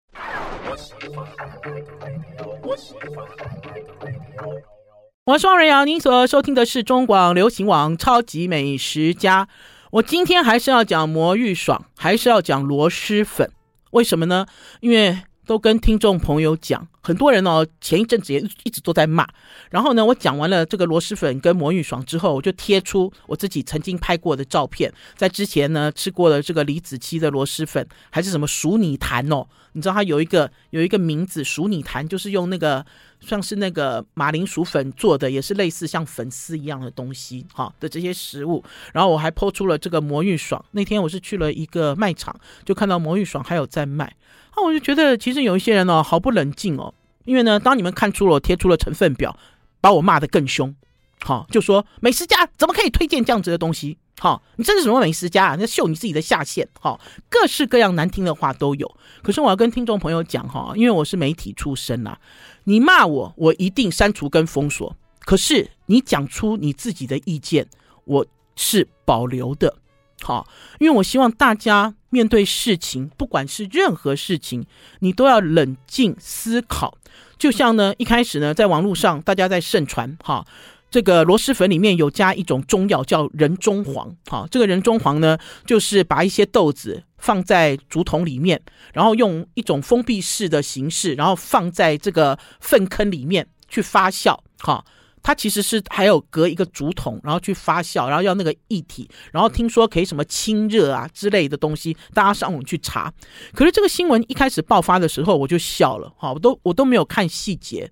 [5.25, 9.47] 我是汪仁瑶，您所收听的是中广流行网超级美食家。
[9.89, 13.51] 我今天还是要讲魔芋爽，还是要讲螺蛳粉？
[13.89, 14.45] 为什么呢？
[14.81, 15.17] 因为。
[15.47, 19.25] 都跟听众朋友讲，很多人哦，前一阵子也一直都在骂。
[19.71, 24.93] 然后呢，我讲完了这个螺蛳粉跟魔芋爽之后，我就贴出我自己曾经拍过的照片。
[25.15, 29.47] 在之前呢，吃过了这个李子柒的螺蛳粉，还是什么鼠拟坛哦？
[29.71, 32.85] 你知道它有一个有一个名字，鼠拟坛就是用那个
[33.21, 38.61] 像是那个马铃薯粉做的，也是类似像粉丝一样的东西哈的这些食物。
[38.91, 40.63] 然后我还抛出了这个魔芋爽。
[40.71, 44.13] 那天我是去了一个卖场，就看到魔芋爽还有在卖。
[44.57, 46.93] 那我就觉得，其实有一些人哦，毫不冷静哦。
[47.25, 49.37] 因为呢，当你们看出了贴出了成分表，
[49.79, 50.73] 把我骂得更凶，
[51.21, 53.97] 好，就说美食家怎么可以推荐这样子的东西？
[54.19, 55.57] 好，你这是什么美食家啊？
[55.59, 58.97] 那秀你自己的下限，好，各式各样难听的话都有。
[59.21, 62.17] 可是我要跟听众朋友讲哈，因为我是媒体出身呐，
[62.63, 64.95] 你骂我，我一定删除跟封锁。
[65.19, 67.67] 可是你讲出你自己的意见，
[68.05, 69.75] 我是保留的。
[70.21, 70.47] 好，
[70.79, 74.65] 因为我希望大家面对事情，不管是任何事情，
[74.99, 76.97] 你都要冷静思考。
[77.37, 80.43] 就像呢，一开始呢，在网络上大家在盛传，哈，
[80.89, 88.59] 这个螺蛳粉里面有加一种中药叫人中黄，哈，这个人中黄呢，就是把一些豆子放在竹筒里面，
[88.93, 94.83] 然后用一种封闭式的形式，然后放在这个粪坑里面去发酵，哈。
[95.23, 103.13] 它其实是还有隔一个竹筒，然后去发酵，然后要那个液体，然后听说可以什么清热啊之类的东西，大家上网去查。
[103.53, 107.91] 可是这个新闻一开始爆发的时候，我就笑了，哈，我都我都没有看细节，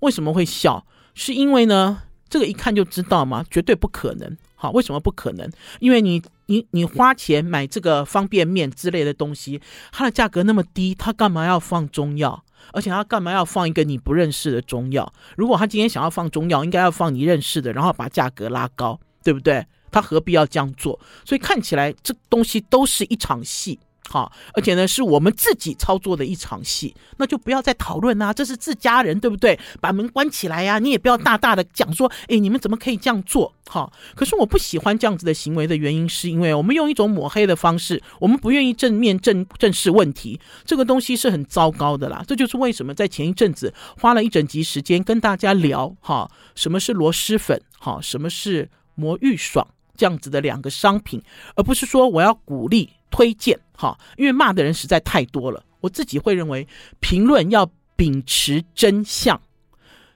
[0.00, 0.86] 为什么会笑？
[1.14, 5.50] 是因为呢，这个一看就知道嘛，绝对不可能，好，为什么不可能？
[5.80, 12.42] 因为你你你花钱买这个方便面之类的东西，它的价格那么低，它干嘛要放中药？
[12.72, 15.12] 而且他干嘛要放一个你不认识的中药？
[15.36, 19.66] 如果他今天想要放中药，应该要放你认识的，然后把价格拉高，对不对？
[19.90, 20.98] 他何必要这样做？
[21.24, 23.78] 所以看起来这东西都是一场戏。
[24.12, 29.58] 好，而且呢，是我们自己操作的一场戏，那就不要再讨论啊，这是自家人，对不对？
[29.80, 33.54] 把门关起来呀，你也不要大大的讲说，哎，你们怎么可以这样做？
[33.66, 42.22] 好，可是我不喜欢这样子的行为的原因，是因为我们用一种抹黑的方式，我们不愿意正面正正视问题，这个东西是很糟糕的啦。
[42.28, 51.22] 这就是为什么在前一阵子花了一整集时间跟大家聊，哈，什么是螺蛳粉，哈，什么是魔芋爽这样子的两个商品，
[51.56, 52.90] 而不是说我要鼓励。
[53.12, 55.62] 推荐哈，因为骂的人实在太多了。
[55.80, 56.66] 我自己会认为，
[56.98, 59.40] 评论要秉持真相。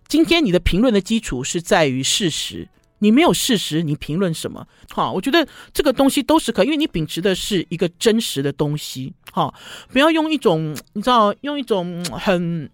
[0.09, 2.68] 今天你的评论的基础是在于事实，
[3.00, 4.66] 你没有事实，你评论什么？
[4.94, 9.12] 哈，我觉得这个东西都是可以，因为你秉持的是一个真实的东西。
[9.32, 9.52] 哈，
[9.92, 12.70] 不要用一种你知道，用一种很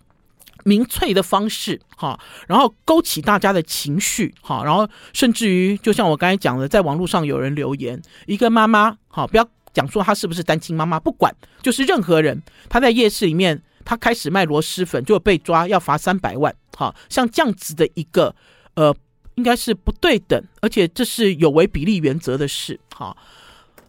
[0.64, 18.34] 民粹的方式，哈，然后勾起大家的情绪，哈，然后甚至于，就像我刚才讲的，在网络上有人留言，一个妈妈，哈，不要讲说他是不是单亲妈妈，不管，就是任何人，他在夜市里面，他开始卖螺蛳粉，就被抓，要罚三百万，哈，像这样子的一个，
[18.74, 18.94] 呃，
[19.36, 23.16] 应该是不对等，而且这是有违比例原则的事，哈。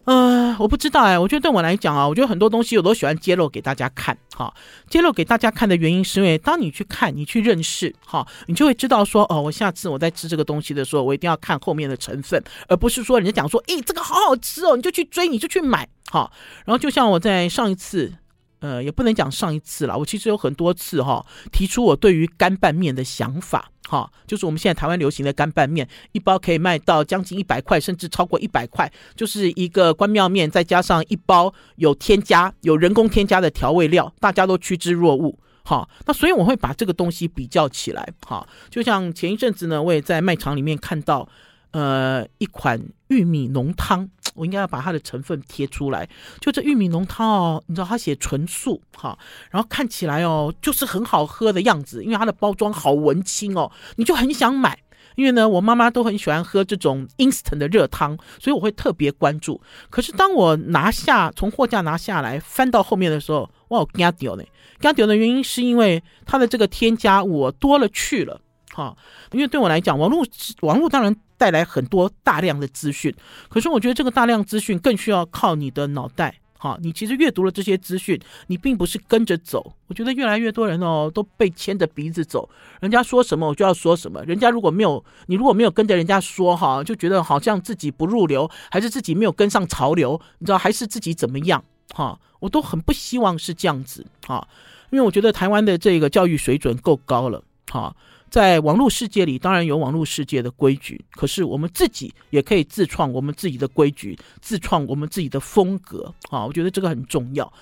[0.04, 4.52] 呃，我不知道哎，我觉得对我来讲啊，我觉得很多东西我都喜欢揭露给大家看，哈，
[4.88, 16.30] 揭露给大家看的原因是因为当你去看，你去认识，哈，你就会知道说，哦，我下次我在吃这个东西的时候，我一定要看后面的成分，而不是说人家讲说，诶，这个好好吃哦，你就去追，你就去买，哈，
[16.66, 18.12] 然后就像我在上一次。
[18.60, 19.96] 呃，也不能讲上一次了。
[19.98, 35.38] 我其实有很多次哈、提出我对于干拌面的想法哈、就是我们现在台湾流行的干拌面，一包可以卖到将近一百块，甚至超过一百块，就是一个关庙面，再加上一包有添加、有人工添加的调味料，大家都趋之若鹜。
[35.66, 38.06] 哈、那所以我会把这个东西比较起来。
[38.26, 41.28] 哈、就像前一阵子呢，我也在卖场里面看到，
[41.70, 44.08] 呃，一款玉米浓汤。
[44.34, 46.08] 我应该要把它的成分贴出来。
[46.40, 49.18] 就这玉米浓汤哦，你知道它写纯素哈，
[49.50, 54.78] 然后看起来哦就是很好喝的样子，因为它的包装好文青哦，你就很想买。
[55.16, 59.60] 因为呢，我妈妈都很喜欢喝这种 instant 的热汤，所以我会特别关注。
[59.88, 64.42] 可是当我拿下从货架拿下来翻到后面的时候，哇，我惊掉呢！
[64.80, 68.40] 惊掉的原因是因为它的这个添加物多了去了。
[68.72, 68.96] 哈，
[69.30, 70.26] 因为对我来讲，网络
[70.62, 73.14] 网络当然带来很多大量的资讯，
[73.48, 76.34] 可是我觉得这个大量资讯更需要靠你的脑袋。
[76.56, 79.74] 哈，你其实阅读了这些资讯，你并不是跟着走。
[79.86, 82.48] 我觉得越来越多人哦都被牵着鼻子走，
[82.80, 84.24] 人家说什么我就要说什么。
[84.24, 91.62] 人家如果没有你如果没有跟着人家说哈，就觉得好像自己不入流，还是自己没有跟上潮流，你知道还是自己怎么样？
[91.92, 94.48] 哈，我都很不希望是这样子哈，
[94.88, 97.94] 因为我觉得台湾的这个教育水准够高了哈。
[98.34, 106.44] 在网络世界里，当然有网络世界的规矩，可是我们自己也可以自创我们自己的规矩，自创我们自己的风格啊！
[106.44, 107.52] 我觉得这个很重要。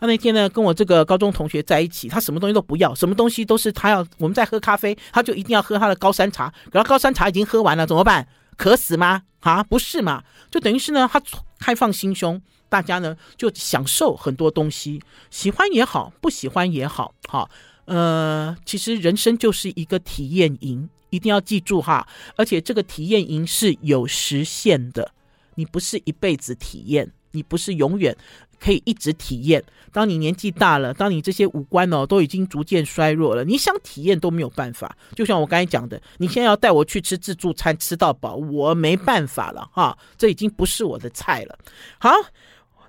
[0.00, 3.98] 那那天呢，跟我这个高中同学在一起，他什么东西都不要，什么东西都是他要。
[4.16, 8.26] 我们在喝咖啡，他就一定要喝他的高山茶，然后高山茶已经喝完了，怎么办？
[8.56, 9.24] 渴死吗？
[9.40, 10.24] 啊，不是嘛？
[10.50, 11.20] 就等于是呢，他
[11.58, 12.40] 开放心胸，
[12.70, 17.50] 大家呢就享受很多东西，喜欢也好，不喜欢也好，好。
[17.84, 22.06] 呃，其实人生就是一个体验营，一定要记住哈。
[22.36, 25.12] 而且这个体验营是有时限的，
[25.56, 28.16] 你不是一辈子体验，你不是永远
[28.60, 29.62] 可以一直体验。
[29.90, 34.96] 当你年纪大了，当你这些五官哦都已经逐渐衰弱了，你想体验都没有办法。
[35.14, 41.58] 就像我刚才讲的，你现在要带我去吃自助餐吃到饱，我没办法了哈，这已经不是我的菜了。
[41.98, 42.10] 好，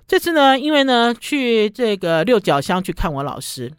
[0.06, 3.72] 这次呢，因为呢去这个六角乡去看我老师。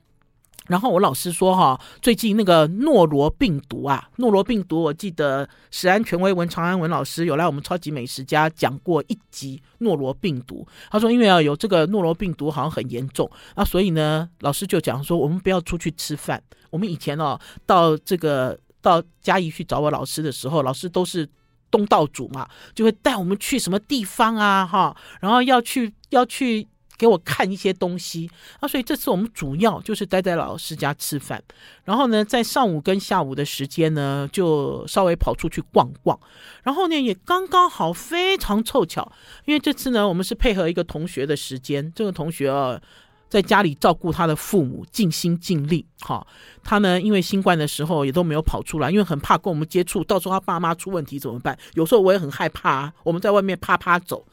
[0.68, 10.68] 然后我老师说哈，最近那个诺罗病毒啊，诺罗病毒，我记得食安权威文长安文老师有来我们超级美食家讲过一集诺罗病毒。
[10.90, 16.42] 他说，因为啊有这个诺罗病毒好像很严重啊，所以呢老师就讲说，我们不要出去吃饭。
[16.72, 21.30] 我们以前哦到这个到嘉义去找我老师的时候，老师都是
[21.70, 26.68] 东道主嘛，就会带我们去什么地方啊哈，然后要去要去。
[26.98, 28.30] 给我看一些东西
[28.60, 31.42] 啊，所以这次我们主要就是待在老师家吃饭，
[31.84, 36.20] 然后呢，在上午跟下午的时间呢，就稍微跑出去逛逛，
[36.64, 39.12] 然后呢，也刚刚好非常凑巧，
[39.46, 42.80] 因为这次呢，我们是配合一个同学的时间，这个同学啊，
[43.28, 46.26] 在家里照顾他的父母，尽心尽力，哈，
[46.64, 51.58] 他呢，因为新冠的时候也都没有跑出来，因为很怕跟我们接触，到时候他爸妈出问题怎么办？
[51.74, 54.26] 有时候我也很害怕啊，我们在外面啪啪走。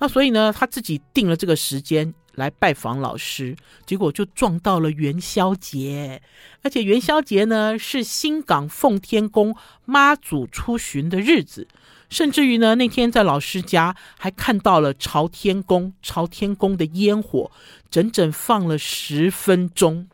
[0.00, 3.54] 那所以呢，他自己定了这个时间来拜访老师，
[3.86, 6.20] 结果就撞到了元宵节，
[6.62, 11.68] 而且元宵节呢是新港奉天宫妈祖出巡的日子，
[12.08, 17.50] 甚至于呢那天在老师家还看到了朝天宫朝天宫的烟火，
[17.90, 20.08] 整整放了十分钟。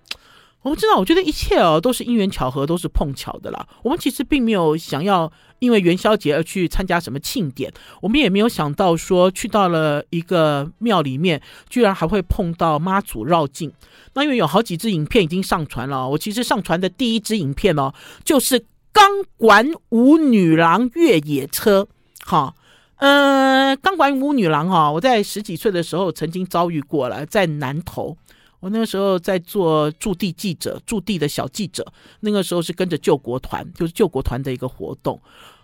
[0.66, 3.68] 我们知道，我觉得一切哦都是因缘巧合，都是碰巧的啦。
[3.84, 13.72] 我们其实并没有想要因为元宵节而去参加什么庆典，我们也没有想到说去到了一个庙里面，居然还会碰到妈祖绕境。
[14.14, 21.86] 那因为有好几支影片已经上传了，我其实上传的第一支影片哦，就是钢管舞女郎越野车。
[22.24, 22.52] 哈，
[22.96, 28.16] 呃，钢管舞女郎哈，我在十几岁的时候曾经遭遇过了，在南投。
[28.60, 31.86] 我那个时候在做驻地记者，驻地的小记者。
[32.20, 35.20] 那个时候是跟着救国团，就是救国团的一个活动。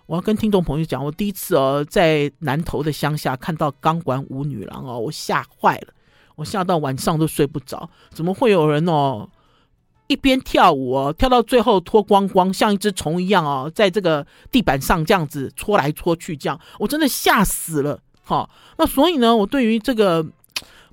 [0.06, 5.94] 我要跟听众朋友讲，我第一次哦，在南投的乡下看到钢管舞女郎哦，我吓坏了，
[6.34, 7.88] 我吓到晚上都睡不着。
[8.10, 9.30] 怎么会有人哦，
[10.08, 17.98] 一边跳舞哦，跳到最后脱光光，像一只虫一样哦，在这个地板上这样子搓来搓去，这样我真的吓死了。
[18.24, 20.24] 好，那所以呢，我对于这个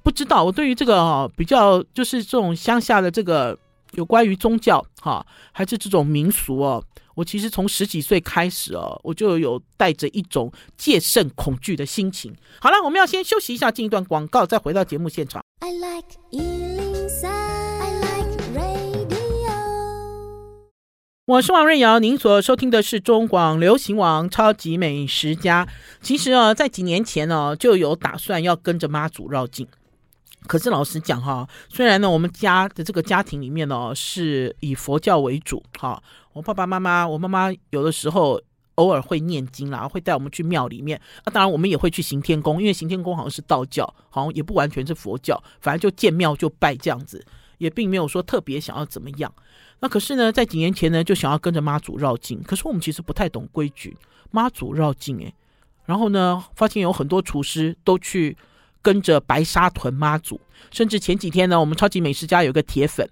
[0.09, 3.55] 不知道，我对于这个哦，比较就是这种乡下的这个
[3.91, 6.83] 有关于宗教哈，还是这种民俗哦。
[7.13, 12.33] 我其实从十几岁开始哦，我就有带着一种戒慎恐惧的心情。
[12.59, 15.43] 好了，我们要先休息一下，进一段广告，再回到节目现场。
[15.59, 19.53] I like 103, I like radio。
[21.27, 25.67] 我是王瑞瑶，您所收听的是中广流行网超级美食家。
[26.01, 29.67] 其实啊，在几年前呢，就有打算要跟着妈祖绕境。
[30.47, 36.01] 可是老实讲哈，虽然呢，我们家的这个家庭里面呢，是以佛教为主哈，
[36.33, 38.41] 我爸爸妈妈，我妈妈有的时候
[38.75, 40.99] 偶尔会念经啦，会带我们去庙里面。
[41.25, 47.23] 那当然，我们也会去行天宫，因为行天宫好像是道教，好像也不完全是佛教，反正就见庙就拜这样子，
[47.57, 49.31] 也并没有说特别想要怎么样。
[49.81, 53.97] 那可是呢，在几年前呢，就想要跟着妈祖绕境，可是我们其实不太懂规矩，
[54.31, 55.33] 妈祖绕境诶，
[55.85, 58.35] 然后呢，发现有很多厨师都去。
[58.81, 60.39] 跟着白沙屯妈祖，
[60.71, 63.09] 甚至前几天呢，我们超级美食家有个铁粉，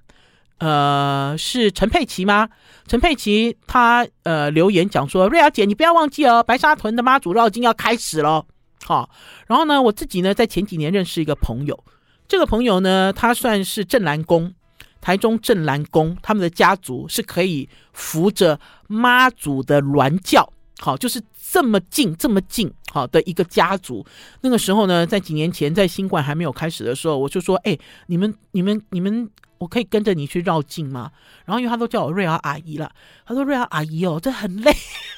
[0.60, 2.50] 呃，是陈佩琪吗？
[2.88, 8.46] 陈佩琪她呃留言讲说，瑞瑶姐，你不要忘记哦，白沙屯的妈祖绕境要开始了。
[8.84, 9.10] 好，
[9.48, 11.84] 然后呢，我自己呢在前几年认识一个朋友，
[12.28, 14.54] 这个朋友呢，他算是镇南宫，
[15.02, 20.54] 台中镇南宫，他们的家族是可以扶着妈祖的銮轿。
[20.80, 24.06] 好，就是这么近，这么近，好的一个家族。
[24.42, 31.12] 那个时候呢，在几年前，在新冠还没有开始的时候，我就说：“哎，你们、你们、你们，我可以跟着你去绕境吗？”
[31.46, 32.92] 然后因为他都叫我瑞儿阿姨了，
[33.26, 34.72] 他说：“瑞儿阿姨哦，这很累。”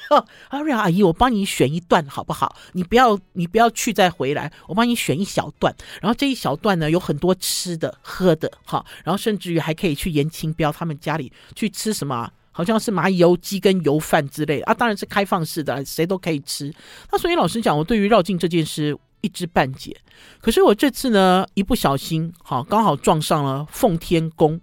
[0.08, 2.56] 他说：“瑞瑶阿姨，我帮你选一段好不好？
[2.72, 5.74] 你不要，你不要去再回来，我帮你选一小段。
[6.00, 16.70] 然后这一小段呢，有很多吃的、喝的，哈，然后甚至于还可以去颜清标他们家里去吃什么。”好像是蚂蚁油鸡跟油饭之类啊，当然是开放式的，谁都可以吃。
[17.10, 19.96] 那所以老实讲，我对于绕境这件事一知半解。
[20.42, 24.60] 可是我这次呢，一不小心，好刚好撞上了奉天宫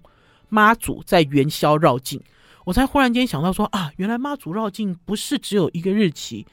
[0.48, 2.22] 妈祖在元宵绕境，
[2.66, 6.46] 我才忽然间想到说啊，原来妈祖绕境不是只有一个日期，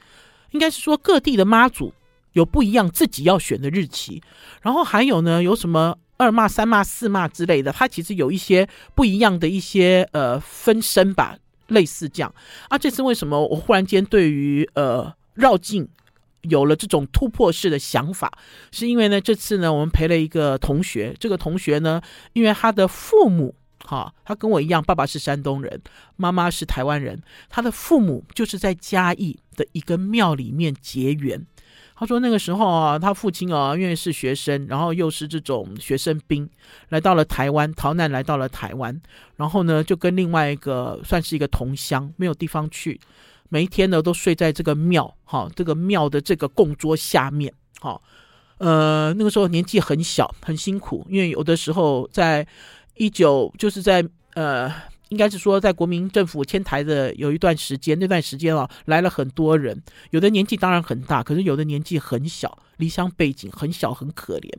[0.49, 1.93] 应该是说各地的妈祖
[2.31, 4.19] 有不一样自己要选的日期，
[4.63, 5.95] 然后还有呢，有什么？
[6.17, 12.33] 二骂、三骂、四骂之类的，它其实有一些不一样的一些呃分身吧，类似这样。
[12.69, 15.87] 啊，这次为什么我忽然间对于呃绕境
[16.41, 18.31] 有了这种突破式的想法？
[18.71, 22.01] 是因为呢，这次呢我们陪了一个同学，这个同学呢，
[22.33, 25.81] 因为他的父母哈，他跟我一样，爸爸是山东人，
[26.15, 31.45] 妈妈是台湾人，他的父母就是在嘉义的一个庙里面结缘。
[31.95, 36.47] 他说那个时候啊，他父亲啊，因为是学生，然后又是这种学生兵，
[36.89, 39.01] 来到了台湾，逃难来到了台湾，
[39.37, 42.99] 然后呢，就跟另外一个算是一个同乡，没有地方去，
[43.47, 48.01] 每一天呢都睡在这个庙，哈，这个庙的这个供桌下面，哈，
[48.57, 52.45] 呃，那个时候年纪很小，很辛苦，因为有的时候在
[52.95, 54.69] 一九，就是在呃。
[55.09, 64.49] 应该是说，在国民政府迁台的有一段时间，那段时间啊，来了很多人，有的年纪当然很大，可是有的年纪很小，离乡背景，很小，很可怜。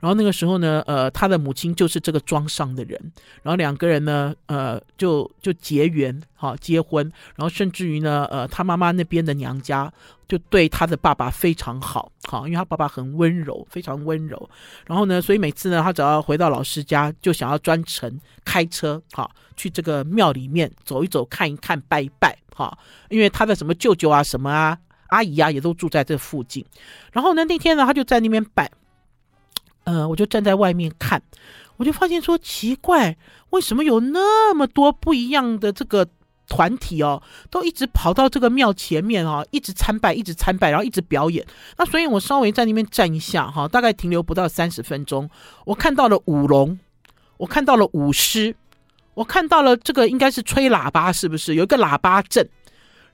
[0.00, 3.00] 然后那个时候呢，呃，他的母亲就是这个庄上的人，
[3.42, 7.04] 然后两个人呢，呃，就就结缘，哈，结婚，
[7.36, 9.92] 然后甚至于呢，呃，他妈妈那边的娘家
[10.28, 14.50] 就对他的爸爸非常好，好，因为他爸爸很温柔，非常温柔。
[14.86, 19.30] 然后呢，所以每次呢，他只要回到老师家，就想要专程开车，哈。
[19.54, 22.76] 去这个庙里面走一走，看一看，拜一拜，哈，
[23.10, 24.76] 因为他的什么舅舅啊、什么啊、
[25.12, 26.64] 阿姨啊，也都住在这附近。
[27.12, 28.70] 然后呢，那天呢，他就在那边摆，
[29.84, 31.22] 呃，我就站在外面看，
[31.76, 33.16] 我就发现说奇怪，
[33.50, 36.08] 为什么有那么多不一样的这个
[36.48, 41.46] 团体哦，都一直跑到这个庙前面哦，一直参拜，一直参拜，然后一直表演。
[41.76, 45.28] 那所以我稍微在那边站一下哈，大概停留不到三十分钟，
[45.66, 46.78] 我看到了舞龙，
[47.36, 48.56] 我看到了舞狮。
[49.14, 52.48] 我看到了这个应该是吹喇叭，是不是有一个喇叭阵？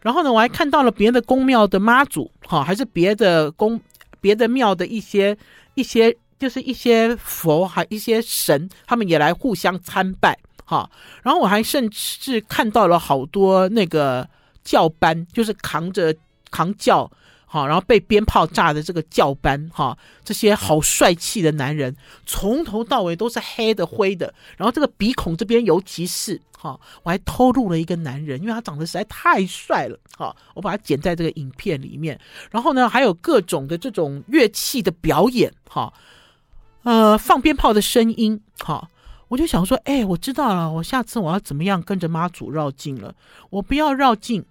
[0.00, 3.80] 然后呢，我还看到了别的宫庙的妈祖，哈，还是别的宫、
[4.20, 5.36] 别的庙的一些
[5.74, 10.88] 一些，就是一些佛，还一些神，他们也来互相参拜，哈。
[11.22, 14.28] 然后我还甚至看到了好多那个
[14.62, 16.14] 教班，就是扛着
[16.50, 17.10] 扛轿。
[17.50, 21.96] 好，然后被鞭炮炸的这个教班，哈，这些好帅气的男人，
[22.26, 32.20] 从头到尾都是黑的灰的，然后这个鼻孔这边尤其是，哈，我还偷录了一个男人，因为他长得实在太帅了，哈，我把它剪在这个影片里面，
[32.50, 35.90] 然后呢，还有各种的这种乐器的表演，哈，
[36.82, 38.86] 呃，放鞭炮的声音，哈，
[39.28, 43.14] 我就想说，哎、我知道了，我下次我要怎么样跟着妈祖绕境了？
[43.48, 44.44] 我不要绕境，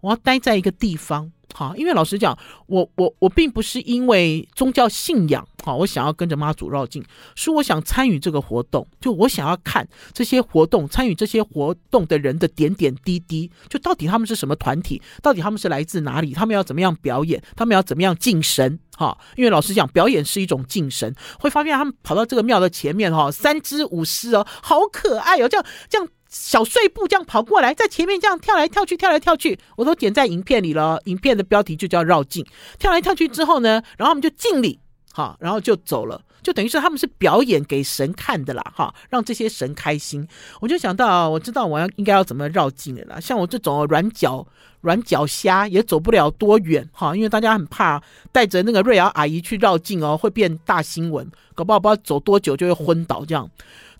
[0.00, 1.32] 我要待在一个地方。
[1.54, 2.36] 好，因为老实讲，
[2.66, 7.02] 我我我并不是因为宗教信仰，好，我想要跟着妈祖绕境，
[7.34, 26.06] 是我想参与这个活动，就我想要看这些活动，参与这些活动的人的点点滴滴，就到底他们是什么团体，到底他们是来自哪里，他们要怎么样表演，他们要怎么样敬神，哈，因为老实讲，表演是一种敬神，会发现他们跑到这个庙的前面，哈，三只舞狮哦，好可爱哦，这样这样。
[26.28, 31.00] 小碎步这样跑过来，在前面这样跳来跳去，跳来跳去，我都剪在影片里了。
[31.04, 32.44] 影片的标题就叫绕境。
[32.78, 34.78] 跳来跳去之后呢，然后我们就敬礼，
[35.12, 40.26] 好，然后就走了，就等于是他们是表演给神看的啦，哈，让这些神开心。
[40.60, 43.20] 我就想到，我知道我要应该要怎么绕境的啦。
[43.20, 44.46] 像我这种软脚
[44.80, 48.02] 软脚虾也走不了多远，哈，因为大家很怕
[48.32, 53.48] 带着那个瑞瑶阿姨去绕境哦，会变大新闻，搞不好不知道走多久就会昏倒这样。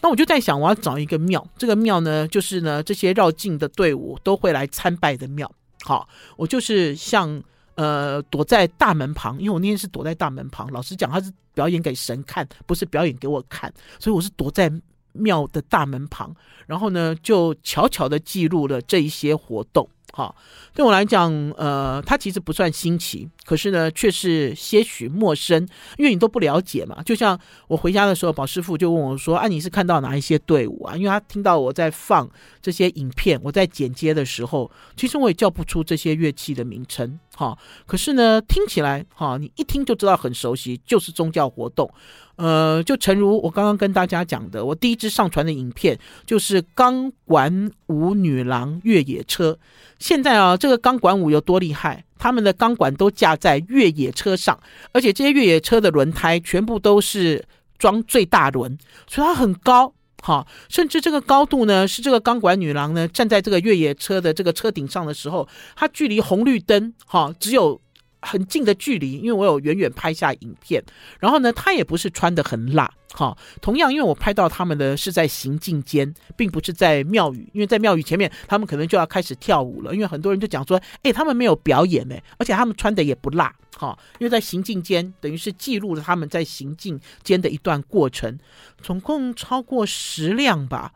[0.07, 5.51] 那我就在想，我要找一个庙，这个庙呢，就是呢，这些绕境的队伍都会来参拜的庙。
[5.83, 7.43] 好，我就是像
[7.75, 10.71] 呃躲在大门旁，因为我那天是躲在大门旁。
[10.71, 14.71] 老实讲，他是表演给神看，不是表演给我看，所以我是躲在
[15.11, 16.33] 庙的大门旁，
[16.69, 19.89] 然后呢，就悄悄的记录了这一些活动。
[20.17, 20.35] 好，
[20.73, 27.03] 对我来讲，呃，它其实不算新奇，可是呢，却是些许陌生，因为你都不了解嘛。
[27.03, 27.39] 就像
[27.69, 32.27] 我回家的时候，宝师傅就问我说：“啊，你是看到哪一些队伍啊？”因为他听到我在放
[32.63, 37.21] 这些影片，我在剪接的时候，其实我也叫不出这些乐器的名称。
[37.37, 37.55] 哈，
[37.85, 41.93] 可是呢，听起来哈，你一听就知道很熟悉，就是宗教活动。
[42.37, 49.59] 呃，就诚如我刚刚跟大家讲的，我第一支上传的影片就是钢管舞女郎越野车。
[49.99, 52.05] 现在啊，这个钢管舞有多厉害？
[52.19, 54.59] 他们的钢管都架在越野车上，
[54.93, 57.43] 而且这些越野车的轮胎全部都是
[57.79, 59.93] 装最大轮，所以它很高。
[60.23, 67.81] 哈，甚至这个高度呢，是这个钢管女郎呢站在这个越野车的这个车顶上的时候，它距离红绿灯哈只有。
[68.23, 70.83] 很近的距离，因为我有远远拍下影片，
[71.21, 73.37] 然后呢，他也不是穿的很辣，哈。
[73.61, 79.95] 同样，因为我拍到他们的是在行进间，并不是在庙宇，因为在庙宇前面，他们可能就要开始跳舞了。
[79.95, 83.97] 因为很多人就讲说，哎，他们没有表演呢，而且他们穿的也不辣，哈。
[84.19, 88.39] 因为在行进间，等于是记录了他们在行进间的一段过程，
[88.83, 90.93] 总共超过十辆吧。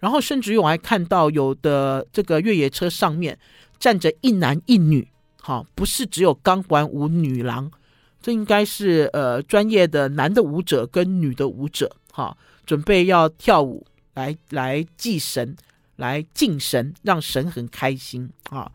[0.00, 3.38] 然后甚至于我还看到有的这个越野车上面
[3.78, 5.06] 站着一男一女。
[5.44, 7.68] 好，不是只有钢管舞女郎，
[8.22, 13.84] 这应该是呃专业的男的舞者跟女的舞者，哈，准备要跳舞
[14.14, 15.56] 来来祭神，
[15.96, 18.70] 来敬神，让神很开心啊。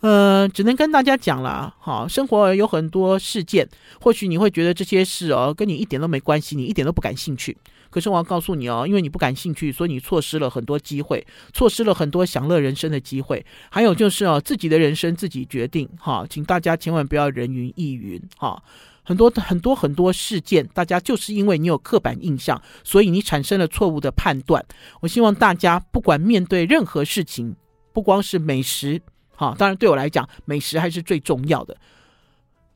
[0.00, 3.68] 呃，只能跟大家讲了，哈，生活有很多事件，
[4.00, 7.54] 或许你会觉得这些事哦跟你一点都没关系，你一点都不感兴趣。
[7.90, 13.44] 可是我要告诉你哦，因为你不感兴趣，所以你错失了很多机会，错失了很多享乐人生的机会。
[13.70, 18.62] 还有就是哦，自己的人生自己决定哈，请大家千万不要人云亦云哈。
[19.02, 24.62] 很多很多很多事件，大家就是因为你有刻板印象，所以你产生了错误的判断。
[25.00, 27.56] 我希望大家不管面对任何事情，
[27.94, 29.00] 不光是美食
[29.34, 31.74] 哈，当然对我来讲，美食还是最重要的。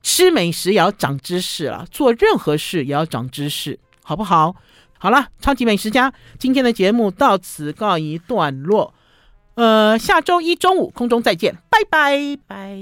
[0.02, 4.56] 吃美食也要长知识了，做任何事也要长知识，好不好？
[5.02, 8.94] 好了，超级美食家，今天的节目到此告一段落。
[9.56, 12.78] 呃，下周一中午空中再见，拜拜拜。